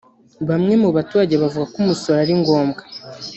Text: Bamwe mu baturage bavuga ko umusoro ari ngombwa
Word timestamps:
Bamwe 0.49 0.73
mu 0.83 0.89
baturage 0.95 1.33
bavuga 1.41 1.65
ko 1.71 1.75
umusoro 1.83 2.17
ari 2.23 2.33
ngombwa 2.41 2.81